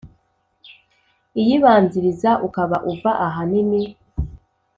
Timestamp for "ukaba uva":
2.47-3.11